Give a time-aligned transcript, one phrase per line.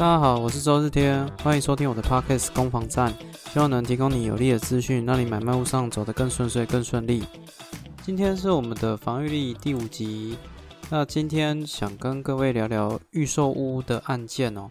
[0.00, 3.12] 大家好，我是周日天，欢迎收听我的 Podcast 攻防战，
[3.52, 7.22] 希望能提供你有力的资讯，让你买卖路上走得更顺遂、更顺利。
[8.02, 10.38] 今天是我们的防御力第五集，
[10.88, 14.70] 那今天想跟各位聊聊预售屋的案件哦。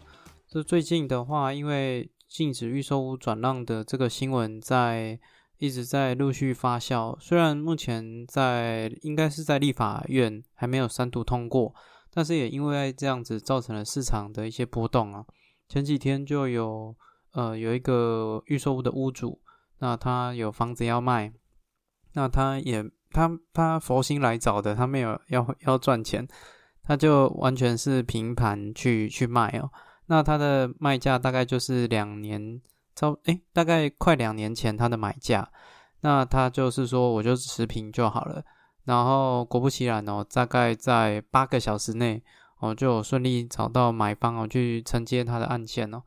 [0.49, 5.19] 这最近的话，因为禁止预售屋转让的这个新闻在
[5.59, 11.75] 一直在陆续发酵，虽然目前在应该是在立法院还没有三读通过。
[12.13, 15.25] 但是也因为这样子造成了市场的一些波动啊。
[15.67, 16.95] 前几天就有
[17.33, 19.39] 呃有一个预售屋的屋主，
[19.79, 21.31] 那他有房子要卖，
[22.13, 26.27] 那他也他他佛心来找的，他没有要要赚钱，
[26.83, 29.69] 他就完全是平盘去去卖哦。
[30.07, 32.59] 那他的卖价大概就是两年，
[32.95, 35.47] 超诶，大概快两年前他的买价，
[36.01, 38.43] 那他就是说我就持平就好了。
[38.89, 42.23] 然后果不其然哦，大概在八个小时内
[42.57, 46.01] 哦，就顺利找到买方哦，去承接他的案件哦。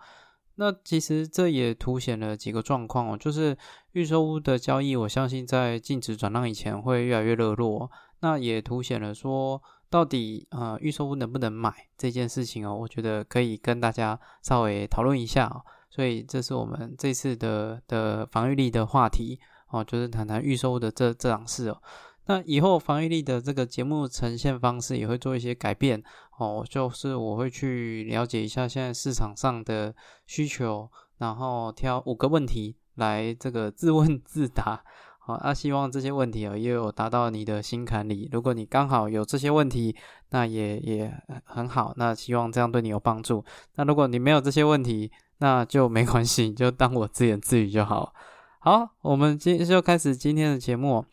[0.56, 3.56] 那其实这也凸显了几个状况哦，就是
[3.92, 7.88] 预售屋的交易，我相信在禁止转让以前会越来越热络。
[8.18, 15.62] 那也凸显了说，到底呃预售屋能不能买这件事情哦，我觉得可以跟大家稍微讨论一下哦。
[15.88, 19.38] 所以这是我们这次的的防御力的话题
[19.70, 21.80] 哦，就是谈谈预售屋的这这档事哦。
[22.26, 26.00] 那以后防御力的这个节目呈现方式也会做一些改变
[26.38, 29.92] 哦，就是我会去了解一下现在市场上的
[30.26, 34.84] 需求，然后挑五个问题来这个自问自答，
[35.18, 38.28] 好，那希望这些问题啊也有达到你的心坎里。
[38.32, 39.94] 如果你刚好有这些问题，
[40.30, 41.12] 那也也
[41.44, 43.44] 很好，那希望这样对你有帮助。
[43.74, 48.14] 那如果你没有这些问题，那就没关系，就当我自言自语就好。
[48.60, 51.04] 好，我们今就开始今天的节目。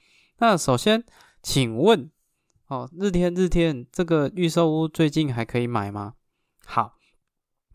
[0.42, 1.04] 那首先，
[1.44, 2.10] 请问，
[2.70, 6.14] 哦，日天日天，这个预售屋最近还可以买吗？
[6.66, 6.94] 好，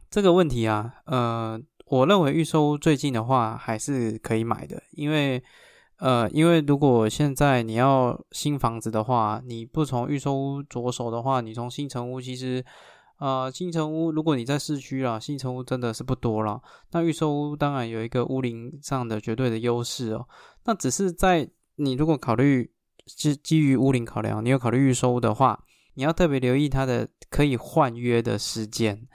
[0.09, 5.43] 这个问题啊，呃，我认为预售屋最近的话还是可以买的，因为，
[5.99, 12.65] 呃，因为如果现在你要新房子的话，你不从预售屋着手的话，你从新城屋，其实，
[13.19, 16.63] 呃，新城屋如果你在市区啦，新城屋真的是不多了。
[16.93, 20.27] 那预售屋当然有一个屋龄上的绝对的优势哦，
[20.65, 21.51] 那只是在。
[21.77, 22.71] 你如果考虑
[23.07, 25.65] 基基于屋龄考量，你有考虑预收的话，
[25.95, 29.07] 你要特别留意它的可以换约的时间，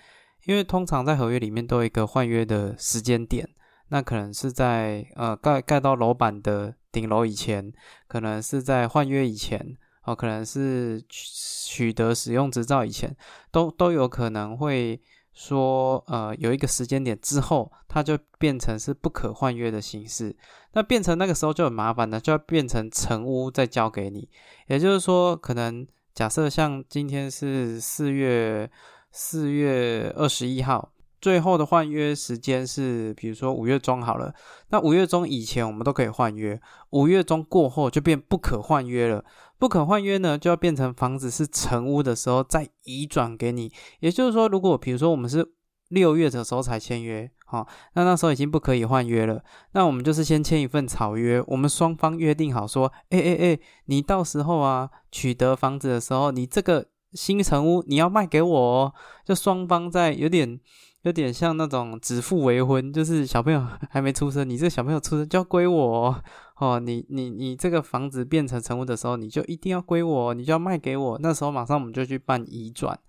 [0.45, 3.49] 因为通常在合约里面都有一个换约的时间点，
[3.89, 7.71] 那可能是在呃盖盖到楼板的顶楼以前，
[8.07, 13.15] 可能是在换约以前，哦，可能是取得使用执照以前，
[13.51, 15.01] 都都有可能会。
[15.34, 20.35] 说呃有一个时间点之后，它就变成是不可换约的形式，
[20.73, 24.28] 那变成那个时候就很麻烦了，就要变成成屋再交给你。
[24.68, 28.69] 也就是说，可能假设像今天是四月
[29.12, 30.91] 四月二十一号，
[31.22, 34.34] 最后的换约时间是比如说五月中好了，
[34.69, 39.23] 那五月中以前我们都可以换约，五月中过后就变不可换约了。
[39.59, 43.71] 不可换约呢，就要变成房子是成屋的时候再移转给你。
[43.99, 45.45] 也就是说，如果比如说我们是
[45.89, 49.43] 六月的时候才签约，好，那那时候已经不可以换约了。
[49.73, 58.93] 那我们就是先签一份草约，我们双方约定好说，哎哎哎，你到时候啊取得房子的时候，你这个新成屋你要卖给我，哦，
[59.25, 60.57] 就双方在有点
[61.01, 66.05] 有点像那种指腹为婚，就是小朋友 还没出生，你这个小朋友出生就要归我。
[66.05, 66.23] 哦，
[66.59, 71.17] 哦你你你这个房子变成成屋的时候，你就一定要归我，你就要卖给我。
[71.21, 72.99] 那时候马上我们就去办移转。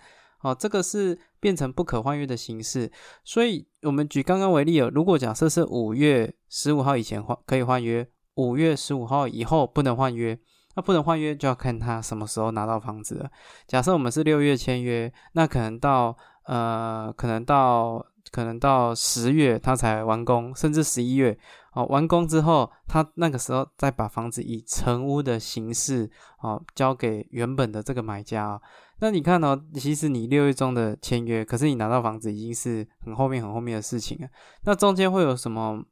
[0.43, 2.91] 哦，这个是变成不可换约的形式。
[3.25, 10.39] 所以，我们举刚刚为例哦，如果假设是五月十五号以前换可以换约，五月十五号以后不能换约，
[10.77, 13.31] 那不能换约就要看他什么时候拿到房子了。
[13.67, 21.37] 假设我们是六月签约，那可能到呃，可能到可能到十月他才完工，甚至十一月。
[21.73, 26.11] 哦，完工之后，他那个时候再把房子以成屋的形式
[26.41, 28.61] 哦交给原本的这个买家啊。
[28.99, 34.29] 那你看哦，其实你六月中的签约，可是你拿到房子已经是很后面很后面的事情了。
[34.65, 35.85] 那中间会有什么？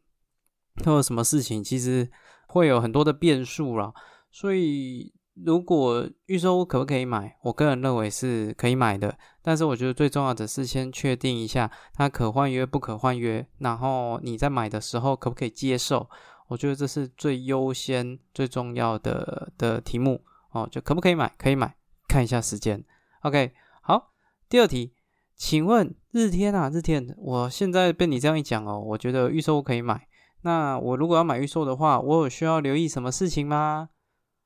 [0.84, 1.62] 会有什么事情？
[1.62, 2.10] 其实
[2.48, 3.92] 会有很多的变数了。
[4.30, 5.12] 所以。
[5.44, 7.36] 如果预售屋可不可以买？
[7.42, 16.08] 我个人认为是可以买的，但是我觉得最重要的是先确定一下它可换约不可换约，然后你在买的时候可不可以接受？
[16.48, 20.68] 我觉得这是最优先、最重要的的题目哦。
[20.70, 21.32] 就可不可以买？
[21.38, 21.76] 可以买，
[22.08, 22.84] 看一下时间。
[23.20, 23.52] OK，
[23.82, 24.12] 好。
[24.48, 24.94] 第二题，
[25.36, 30.08] 请问日天啊，日天，我现在被你这样一讲哦，我觉得预售屋可以买。
[30.40, 33.90] 那我如果要买预售的话，我有需要留意什么事情吗？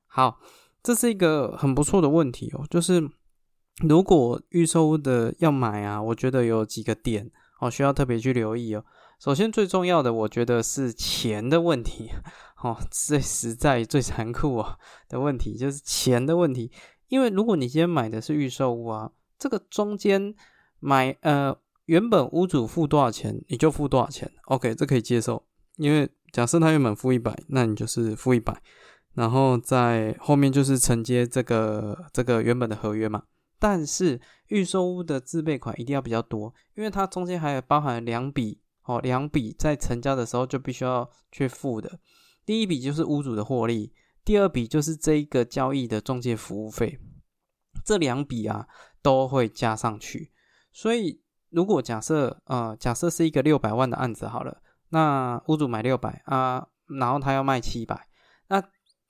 [0.07, 0.39] 好。
[0.83, 3.09] 这是一个很不错的问题哦，就是
[3.87, 7.31] 如果预售屋的要买啊，我觉得有几个点
[7.61, 8.85] 哦，需要特别去留意哦。
[9.21, 12.11] 首先最重要的，我觉得是钱的问题，
[12.63, 14.77] 哦，最实在、最残酷啊
[15.09, 16.73] 的问题就是钱的问题。
[17.09, 20.35] 因为如果你今天买的是预售屋啊，这个中间
[20.81, 25.45] 买呃原本屋主付多少钱，你就付多少钱，OK，这可以接受。
[25.77, 28.61] 因为假设他原本付一百，那你就是付一百，
[29.15, 33.23] 然后在后面就是承接这个这个原本的合约嘛。
[33.59, 42.01] 但是预售屋的自备款一定要比较多，因为它中间还有包含两笔哦，两笔在成交的时候就必须要去付的。
[42.45, 43.93] 第一笔就是屋主的获利，
[44.25, 46.99] 第二笔就是这一个交易的中介服务费，
[47.85, 48.67] 这两笔啊
[49.01, 50.33] 都会加上去。
[50.73, 51.21] 所以
[51.51, 58.09] 如果假设呃假设是一个六百万的案子好了，那屋主买六百啊，然后他要卖七百，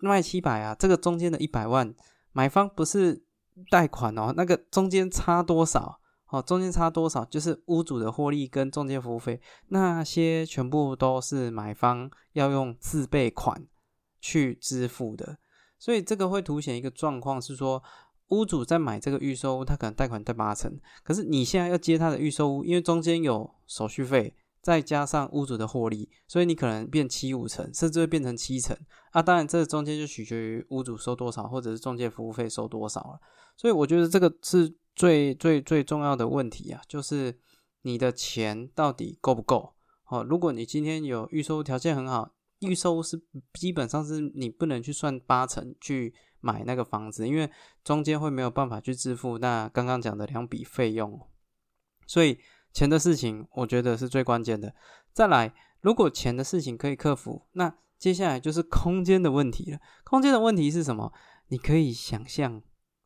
[0.02, 1.94] 卖七百啊，这个中间的一百万，
[2.32, 3.24] 买方不是。
[3.70, 6.00] 贷款哦，那个中间差多少？
[6.28, 9.38] 哦，中间差多少就是屋主的获利跟中介服务费，
[9.68, 13.66] 那些全部都是买方要用自备款
[14.22, 15.36] 去支付的。
[15.78, 17.82] 所以这个会凸显一个状况是说，
[18.28, 28.76] 屋主在买这个预售屋，他可能贷款贷八成，可是你现在要接他的预售屋，因为中间有手续费，再加上屋主的获利，所以你可能变七五成，甚至会变成七成。
[29.10, 33.20] 啊，当然这中间就取决于屋主收多少，或者是中介服务费收多少了。
[33.56, 37.36] 所以我觉得这个是最最最重要的问题啊，就是
[37.82, 39.74] 你的钱到底够不够？
[40.06, 43.20] 哦，如果你今天有预售条件很好，预售是
[43.54, 47.50] 基本上是你不能去算八成去买那个房子，因为
[47.82, 51.20] 中间会没有办法去支付那刚刚讲的两笔费用。
[52.06, 52.38] 所以
[52.72, 54.74] 钱的事情，我觉得是最关键的。
[55.12, 59.78] 再来，如果钱的事情可以克服，那接下来就是空间的问题了。
[60.04, 61.12] 空间的问题是什么？
[61.48, 62.62] 你可以想象。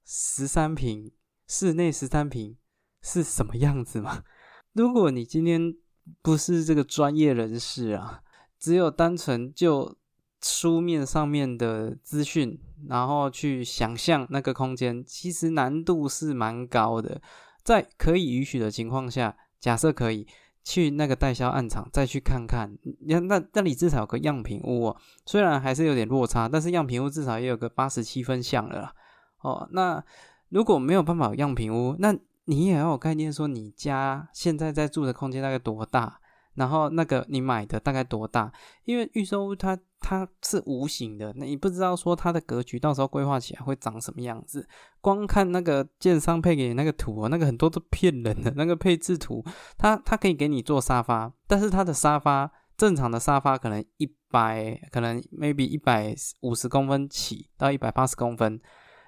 [0.08, 1.10] 十三平
[1.48, 2.56] 室内十三平
[3.02, 4.22] 是什么样子吗？
[4.72, 5.74] 如果你今天
[6.22, 8.22] 不是这个专业人士啊，
[8.56, 9.98] 只有单纯就
[10.40, 12.56] 书面上面的资讯，
[12.88, 17.20] 然后去想象那个空间，其实难度是蛮高的。
[17.64, 20.26] 在可以允许的情况下，假设可以
[20.62, 28.93] 去那个代销暗场再去看看，那那那里至少有个样品屋哦，虽然还是有点落差，但是样品屋至少也有个八十七分像了。
[29.41, 30.03] 哦，那
[30.49, 32.17] 如果没有办法有样品屋，那
[32.47, 36.20] 你也要有概念，说你家现在在住的空间大概多大，
[36.55, 38.52] 然后那个你买的大概多大？
[38.85, 44.64] 因为预售屋它它是无形的，那你不知道说它的格局到时候规划起来会长什么样子。
[45.00, 49.44] 光看那个建商配给那个图，那个很多都骗人的， 那个配置图，
[49.76, 58.61] 它它可以给你做沙发，但是它的沙发正常的沙发可能一百，可能 maybe 一百五十公分起到一百八十公分。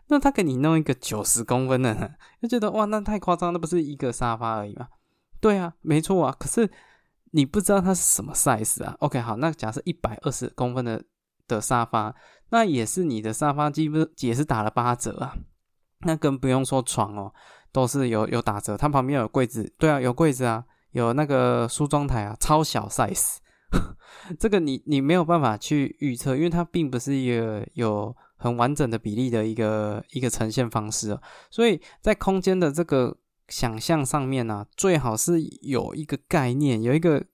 [0.09, 1.95] 那他给你弄一个九十公分的，
[2.43, 4.89] 就觉得哇，那太夸张，那不是一个沙发而已嘛？
[5.41, 6.35] 对啊，没错啊。
[6.37, 6.69] 可是
[7.33, 11.03] 你不知道它是什么 size 啊？OK，好，那假设一百二十公分的
[11.47, 12.15] 的沙发，
[12.51, 15.37] 那也是你的沙发基本也是打了八折啊。
[16.01, 17.33] 那更不用说床哦，
[17.73, 18.77] 都是有有打折。
[18.77, 23.37] 它旁边有柜子，对啊，有柜子啊，有那个梳妆台啊，超小 size。
[24.39, 28.15] 这个你你没有办法去预测，因为它并不是一个有。
[28.41, 31.21] 很完整的比例的一个一个呈现方式哦
[31.51, 33.13] 所以在空间的这个
[33.49, 37.25] 想象上面呢，最好是有一个概念，有一个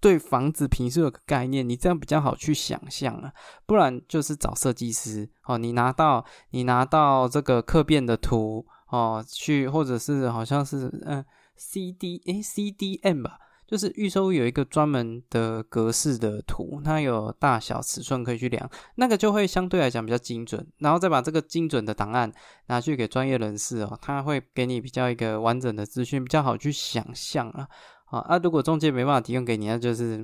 [0.00, 3.32] 对房子平时有个概念，你这样比较好去想象啊。
[3.66, 11.24] 不然就是找设计师哦，你拿到你拿到这个客变的图哦，去或者是好像是嗯
[11.56, 13.38] C D 诶 C D M 吧。
[13.66, 22.30] 就是预售有一个专门的格式的图，它有大小尺寸可以去量，那个就会相对来讲比较精准，然后再把这个精准的档案
[22.66, 27.66] 拿去给专业人士哦，他会给你比较一个完整的资讯，比较好去想象啊。
[28.06, 30.18] 啊，啊，如果中介没办法提供给你，那就是，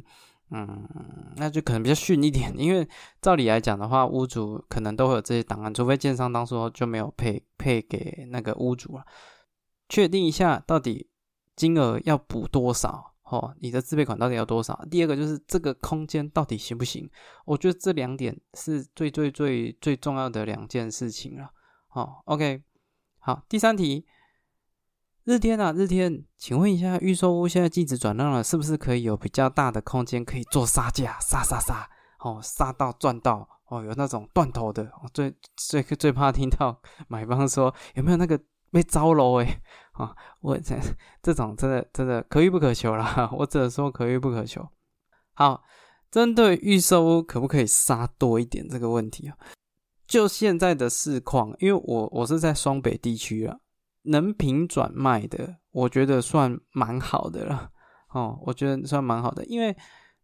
[0.50, 0.86] 嗯，
[1.36, 2.86] 那就可能比较逊一点， 因为
[3.22, 9.06] 照理来讲的话，屋主可能都会有这些档案，除非建商当初就没有配配给那个屋主了，
[9.88, 11.08] 确定一下到底
[11.56, 13.07] 金额要补多少。
[13.30, 14.74] 哦，你的自备款到底要多少？
[14.90, 17.06] 第二个就是这个空间到底行不行？
[17.44, 21.50] 我觉得这两点是最最最最重要的两件事情了。
[21.90, 22.62] 哦，OK，
[23.18, 24.06] 好，第三题，
[25.24, 31.86] 日天啊，日天，请问一下，预售屋现在禁止转让了，是不是可以有比较大的空间可以做杀价，杀杀杀，
[32.20, 38.40] 哦，杀到赚到，哦，有那种断头的，最最最怕听到买方说有没有那个。
[38.70, 39.60] 被招楼诶，
[39.92, 40.76] 啊，我这
[41.22, 44.68] 这种真的真的可遇不可求啦， 我只能说可遇不可求。
[45.34, 45.62] 好，
[46.10, 49.36] 针对预售可不可以杀多一点这个问题啊？
[50.06, 53.58] 就现在的市况，因为我我是在双北地区啊，
[54.02, 57.70] 能平转卖的，我觉得算蛮好的了。
[58.10, 59.76] 哦，我觉得算蛮好的，因为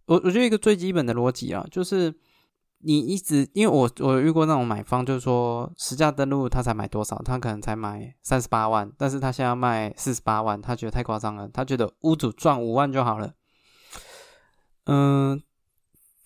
[0.06, 2.10] 我我觉得一个最基本的逻辑啊，就是
[2.84, 13.32] 你一直因为我我遇过那种买方，就是说实价登录他才买多少，他可能才买三十八万，但是他现在要卖四十八万，他觉得太夸张了，他觉得屋主赚五万就好了。
[14.86, 15.42] 嗯，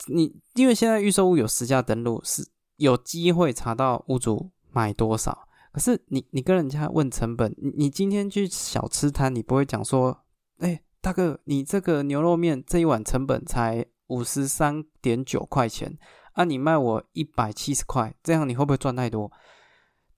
[0.08, 5.46] 你因为现在预售屋有实价登录，是有机会查到屋主买多少。
[5.70, 10.24] 可是你你跟人家问成本，你你今天去小吃摊，你不会讲说，
[10.58, 15.96] 哎，大哥，你这个牛肉面这一碗成本才五十三点九块钱
[16.38, 19.30] 啊，你卖我一百七十块，这样你会不会赚太多？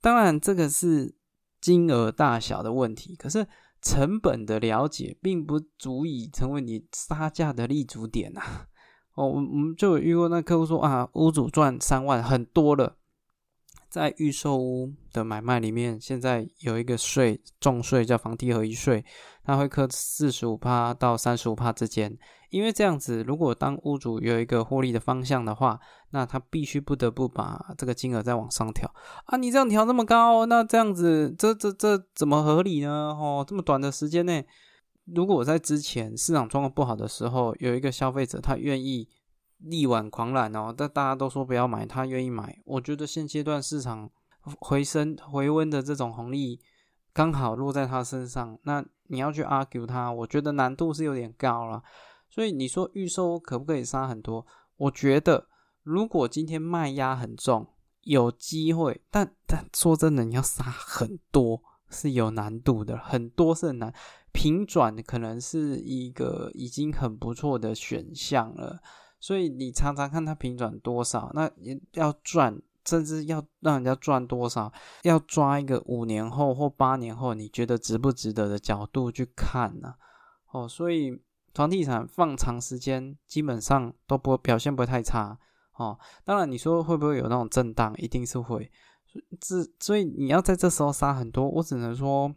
[0.01, 1.15] 当然，这个是
[1.61, 3.47] 金额大小的问题，可是。
[3.83, 8.43] 成本的了解并不足以成为你杀价的立足点呐。
[9.15, 12.99] 哦，我我们就有遇过那客户说啊，屋主赚三万很多了。
[13.91, 19.05] 在预售屋的买卖里面，现在有一个税重税叫房地合一税，
[19.43, 22.17] 它会扣四十五趴到三十五趴之间。
[22.51, 25.79] 因为这样子，如果当屋主有一个获利的方向的话，
[26.11, 28.93] 那他必须不得不把这个金额再往上调
[29.27, 29.37] 啊！
[29.37, 33.17] 你这样调这么高，那这样子，这这这怎么合理呢？
[33.19, 34.45] 哦，这么短的时间内，
[35.05, 39.09] 如果我在之前市场状况不好的时候，有一个消费者他愿意。
[39.63, 42.61] 力挽狂澜哦，但大家都说不要买，他愿意买。
[42.65, 44.11] 我觉得现阶段市场
[44.59, 46.61] 回升回温的这种红利
[47.13, 51.83] 刚好落在他身上，那你要去 argue 他，我觉得难度是有点高了。
[52.29, 54.47] 所以你说预售可不可以杀很多？
[54.77, 55.49] 我觉得
[55.83, 57.67] 如果今天卖压很重，
[58.03, 63.93] 有机会，但但说真的，你要杀很多是有难度的，很多是很难。
[64.33, 68.81] 平转可能是一个已经很不错的选项了。
[69.21, 74.73] 所以你常常看它平转多少，那也要赚，甚至要让人家赚多少，
[75.03, 79.95] 要抓一个五年后或八年后你觉得值不值得的角度去看呢？
[80.51, 81.21] 哦，所以
[81.53, 85.39] 房地产放长时间基本上都不表现不太差
[85.77, 85.99] 哦。
[86.25, 88.73] 当然你说会不会有那种震荡，一定是会。
[89.39, 92.35] 这所以你要在这时候杀很多，我只能说，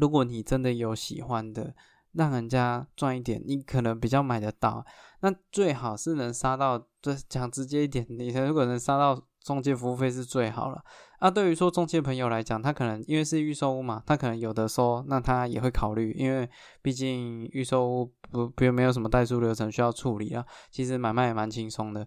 [0.00, 1.74] 如果你真的有喜欢的。
[2.18, 4.84] 让人家赚一点，你可能比较买得到。
[5.20, 10.82] 那最好是能杀到，就讲直接一点，你如果能杀到中介服务费是最好了。
[11.20, 16.48] 啊，对于说中介朋友来讲，他可能因为是预售屋嘛，他可能有的收，那他也会考虑，因为
[16.82, 22.06] 毕竟预售屋不不没有什么代书流程需要处理啊，其实买卖也蛮轻松的。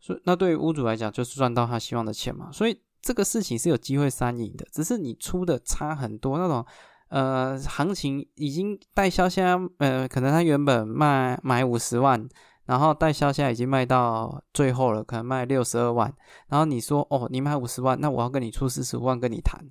[0.00, 2.50] 所以那对于屋主来讲，就是赚到他希望的钱嘛。
[2.50, 6.64] 所以这个事情是有机会三赢的，只是你出的差很多那种。
[7.12, 12.26] 呃，行情已经代销，现在呃，可能他原本卖买五十万，
[12.64, 16.10] 然后代销现在已经卖到最后了，可能卖六十二万。
[16.48, 19.62] 然后你说哦，你买五十万，那我要跟你出四十五万跟你谈，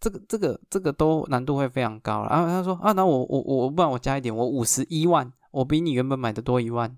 [0.00, 2.30] 这个这个这个都难度会非常高了。
[2.30, 6.96] 然后他说啊，那我我我不然我加一点，我五十一万，我比你原本买的多一万。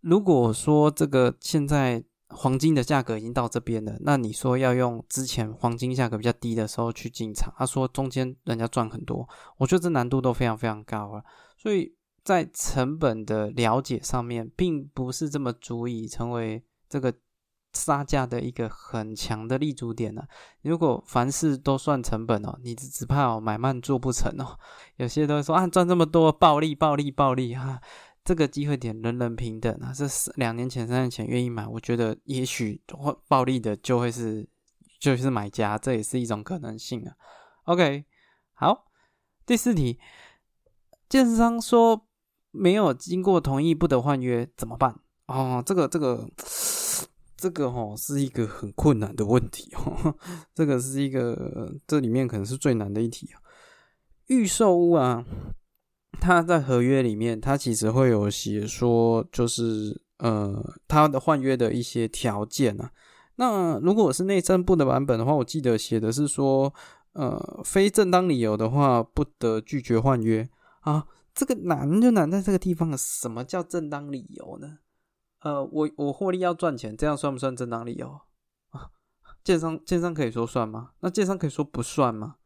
[0.00, 2.02] 如果说这个现在。
[2.28, 9.28] 黄金的价格已经到这边了，那你说要用之前黄金价格比较低的时候去进场，他说中间人家赚很多，
[9.58, 11.22] 我觉得这难度都非常非常高了，
[11.56, 17.12] 所以在成本的了解上面，并不是这么足以成为这个
[17.74, 20.22] 杀价的一个很强的立足点呢。
[20.62, 24.58] 如果凡事都算成本哦，你只怕哦买慢做不成哦。
[24.96, 27.80] 有些都说啊赚这么多暴利暴利暴利哈。
[28.24, 29.92] 这个机会点人人平等啊！
[29.94, 34.48] 这是两年前、三年前愿意买，我觉得也许会暴利的就会是
[34.98, 37.14] 就是买家，这也是一种可能性啊。
[37.64, 38.06] OK，
[38.54, 38.86] 好，
[39.44, 39.98] 第四题，
[41.06, 42.06] 建商说
[42.50, 44.98] 没有经过同意不得换约，怎么办？
[45.26, 46.26] 哦，这个这个
[47.36, 50.16] 这个哦，是一个很困难的问题哦，
[50.54, 53.42] 这个是一个这里面可能是最难的一题啊，
[54.28, 55.26] 预售屋啊。
[56.20, 62.90] 他在合约里面，他其实会有写说，就是呃，他的换约的一些条件啊。
[63.36, 66.72] 那如果是内政部的版本的话，我记得写的是说，
[67.12, 70.48] 呃，非正当理由的话，不得拒绝换约
[70.80, 71.06] 啊。
[71.34, 72.96] 这个难就难在这个地方了。
[72.96, 74.78] 什么叫正当理由呢？
[75.40, 78.08] 呃，我我获利要赚钱，这样算不算正当理由
[78.70, 78.90] 啊？
[79.42, 80.92] 建商建商可以说算吗？
[81.00, 82.36] 那建商可以说不算吗？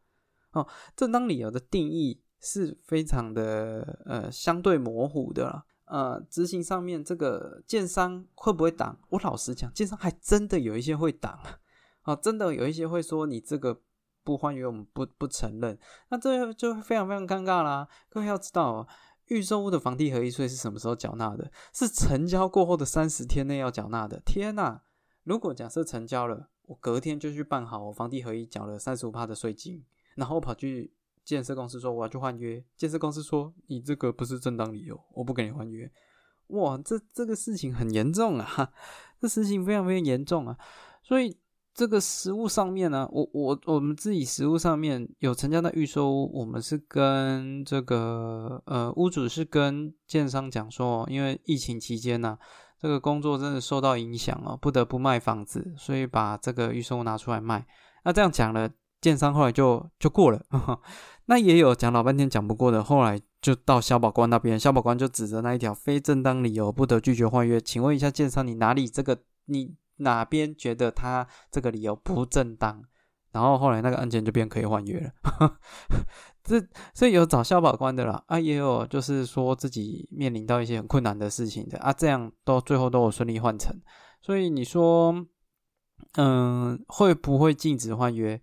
[0.53, 2.23] 哦，正当理由的定义。
[2.41, 8.97] 是非常的呃相对模糊的了，呃，执行上面这个建商会不会挡？
[9.09, 11.37] 我老实讲，建商还真的有一些会挡
[12.03, 13.81] 啊，真的有一些会说你这个
[14.23, 15.77] 不欢迎，我们不不承认，
[16.09, 17.87] 那这就非常非常尴尬啦。
[18.09, 18.87] 各位要知道，
[19.25, 21.51] 预售屋的房地合一税是什么时候缴纳的？
[21.73, 24.21] 是成交过后的三十天内要缴纳的。
[24.25, 24.81] 天呐！
[25.23, 29.83] 如果假设成交了，我隔天就去办好，我房地合一缴了三十五趴的税金，
[30.15, 30.93] 然后跑去。
[31.29, 35.89] 建设公司说我要去换约，建设公司说你这个不是正当理由，我不给你换约。
[36.47, 38.71] 哇，这这个事情很严重啊，
[39.21, 40.57] 这事情非常非常严重啊，
[41.03, 41.37] 所以。
[41.71, 52.37] 这个实物上面呢，我我我们自己实物上面有成交的预售屋，我们是跟这个呃屋主是跟建商讲说，因为疫情期间呢，
[52.81, 57.65] 这个工作真的受到影响哦，不得不卖房子，所以把这个预售拿出来卖。
[58.03, 58.69] 那这样讲了，
[59.01, 60.43] 建商后来就就过了。
[61.25, 67.61] 那也有讲老半天讲不过的，后来就到消保官那边，消保官就指着那一条非正当理由不得拒绝换约。
[67.61, 69.75] 请问一下建商，你哪里这个你？
[70.01, 72.81] 哪边觉得他这个理由不正当，
[73.33, 75.57] 然后后来那个案件就变可以换约了。
[76.41, 83.75] 这所以有找消保官的啦，啊，也有就是说自己面临到一些很困难的事情的啊，这样都最后都有顺利换成。
[84.21, 85.13] 所以你说，
[86.13, 88.41] 嗯，会不会禁止换约？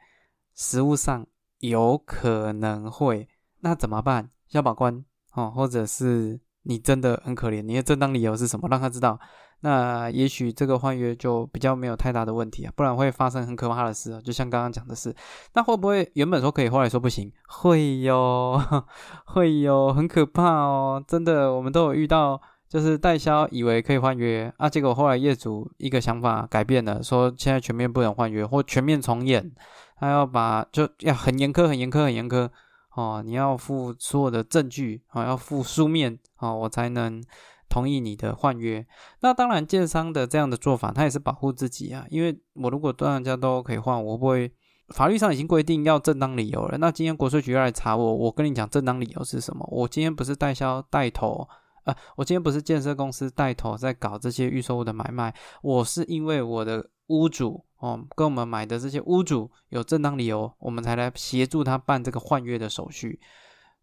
[0.57, 1.25] 实物上
[1.59, 3.29] 有可能会，
[3.61, 4.31] 那怎么办？
[4.49, 8.67] 消保官哦，或者是你真的很可怜，你的正当理由是什么？
[8.69, 9.19] 让他知道。
[9.61, 14.21] 那也许这个换约就比较没有太大的问题啊，不然会发生很可怕的事啊。
[14.23, 15.15] 就像刚刚讲的是，
[15.55, 17.33] 那会不会原本说可以，后来说不行？
[17.49, 18.61] 会哟，
[19.25, 21.03] 会哟，很可怕哦。
[21.09, 29.51] 真的，我们都有遇到，就是代销以为可以换约啊，结果后来业主一个想法改变了，说现在全面不能换约或全面重演，
[29.97, 32.49] 他要把就要很严苛、很严苛、很严苛
[32.95, 37.23] 哦，你要附所有的证据啊，要附书面啊，我才能。
[37.69, 38.87] 同意你的换约，
[39.21, 42.07] 那当然，建商的这样的做法，他也是保护自己啊。
[42.11, 44.51] 因为我如果大家都可以换，我不会
[44.91, 46.79] 法律上已经规定要正当理由了。
[46.79, 49.67] 那今天国税局要来查我，我跟你讲正当理由是什么？
[49.69, 51.47] 我今天不是代销带头，
[51.85, 63.21] 呃，我今天不是建设公司带头在搞这些预售物的买卖，我是因为我的屋主哦，跟我们买的这些屋主有正当理由，我们才来协助他办这个换约的手续。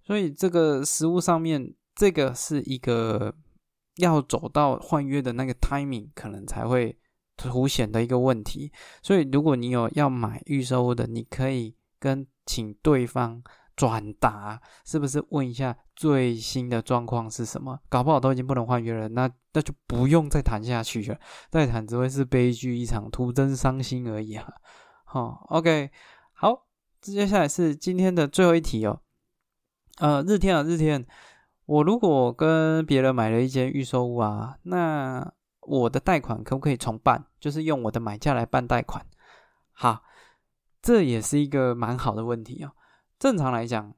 [0.04, 3.36] 所以这个实物上面，这个是一个。
[3.98, 6.98] 要走到换约的那个 timing，可能才会
[7.38, 8.72] 凸显的一个问题。
[9.04, 13.44] 所以，如果你有要买预售的，你可以跟请对方
[13.76, 17.80] 转达，是不是问一下最新的状况是什么？
[17.90, 21.18] 搞不好都已经不能换约了，那那就不用再谈下去了。
[21.50, 24.48] 再谈只会是悲剧一场，徒增伤心而已啊。
[25.06, 25.90] 好，OK，
[26.34, 26.68] 好，
[27.02, 29.02] 接下来是今天的最后一题哦。
[29.98, 31.06] 呃，日天啊，日天。
[31.66, 35.32] 我如果跟别人买了一间预售屋啊，那
[35.62, 37.26] 我的贷款可不可以重办？
[37.40, 39.06] 就是用我的买价来办贷款。
[39.72, 40.04] 好，
[40.82, 42.72] 这也是一个蛮好的问题哦。
[43.24, 43.96] 正常来讲，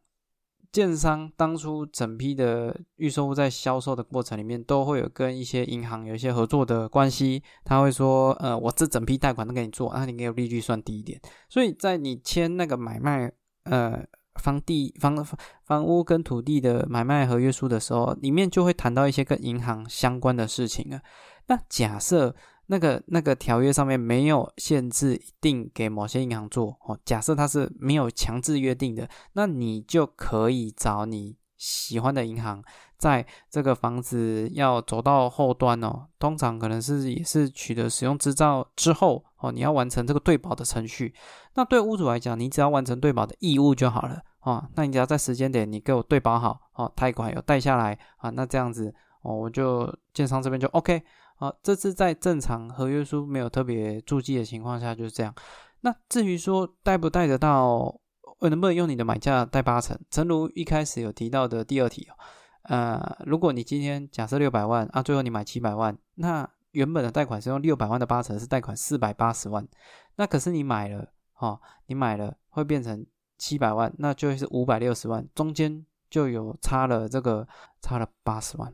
[0.72, 7.42] 建商当初整批的预售屋在销售的过程里面，都会有跟一些银行有一些合作的关系。
[7.64, 11.20] 他会说，呃，我这整批贷款都给你做，那你给我利率算低一点。
[11.50, 13.32] 所以在你签那个买卖，
[13.64, 14.06] 呃。
[14.44, 21.02] 房地房房房屋跟土地的买卖合约书的时候，里面就会谈到一些跟银行相关的事情啊。
[21.48, 22.36] 那假设
[22.68, 32.64] 那个那个条约上面没有限制一定给某些银行做哦，假设它是没有强制约定的，那你就可以找你喜欢的银行，
[32.98, 41.14] 在这个房子要走到后端哦，通常可能是也是取得使用执照之后哦，你要完成这个对保的程序。
[41.54, 44.68] 那对屋主来讲，你只要完成对保的义务就好了哦。
[44.76, 51.02] 那你只要在时间点你给我对保好哦，贷款有贷下来啊，那这样子哦，我就建商这边就 OK
[51.48, 51.56] 啊。
[51.64, 55.34] 这次在正常合约书没有特别注记的情况下就是这样。
[55.82, 58.00] 那至于说贷不贷得到，
[58.40, 59.98] 呃能不能用你的买价贷八成？
[60.10, 62.14] 诚如一开始有提到的第二题哦，
[62.64, 69.68] 呃，如果你今天假设六百万啊，最后你买七百万，那原本的贷款是用六百万的八成，是贷款四百八十万，
[70.16, 71.12] 那可是你买了。
[71.38, 73.06] 哦，你买了会变成
[73.38, 77.46] 七百万，那就是五百六十万，中间就有差了这个
[77.82, 78.74] 差了八十万，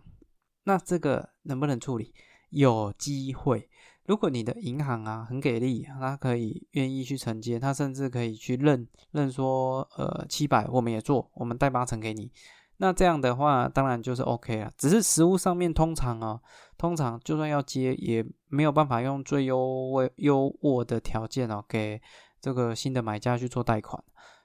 [0.66, 2.14] 那这个能不能处理？
[2.52, 3.68] 有机会，
[4.06, 12.32] 如果你的银行啊很给力，他可以愿意去承接，他甚至可以去认认说，呃，七百我们也做，我们贷八成给你，
[12.78, 14.72] 那这样的话当然就是 OK 了。
[14.78, 16.40] 只是实物上面通常啊，
[16.78, 22.00] 通常就算要接，也没有办法用最优惠优渥的条件哦给。
[22.44, 24.04] 这个新的买家去做贷款，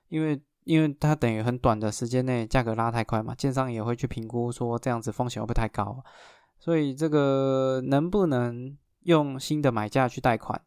[0.09, 6.05] 因为因为它等于很短的时间内价格拉太快嘛，建商也会去评估说这样子风险会不会太高，
[6.59, 10.61] 所以这个能不能用新的买价去贷款，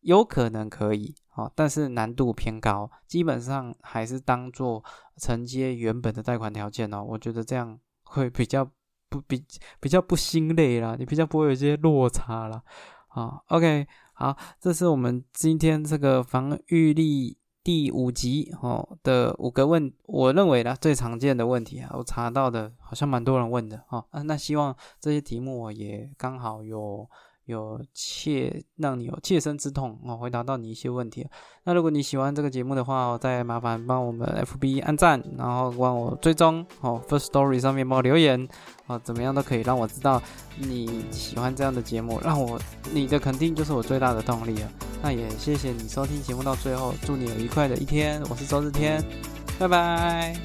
[0.00, 4.84] 有可能可以哦，但是难度偏高，基本上还是当做
[5.16, 8.64] 承接原本的贷款条件哦，我觉得这样会比较
[9.08, 9.44] 不比
[9.80, 12.62] 比较不心累啦，你比较不会有这些落差了，
[13.08, 13.86] 啊，OK。
[14.12, 24.02] 好，这是我们今天这个防御力第五集哦的五个问，我认为呢最常见的问题啊，我查到的好像蛮多人问的哦。
[24.08, 27.06] 啊，那希望这些题目我也刚好有。
[27.48, 31.26] 有切让你有切身之痛哦，回答到你一些问题。
[31.64, 38.46] 那如果你喜欢这个节目的话，再麻烦帮我们 FB 按赞，然后帮我追踪哦，First Story 上面帮我留言
[38.86, 40.22] 哦，怎么样都可以让我知道
[40.58, 42.60] 你喜欢这样的节目，让我
[42.92, 44.70] 你的肯定就是我最大的动力了。
[45.02, 48.22] 那也谢谢你收听节目到最后，祝你有愉快的一天。
[48.28, 49.02] 我是周日天，
[49.58, 50.36] 拜拜。